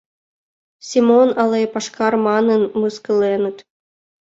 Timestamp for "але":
1.43-1.59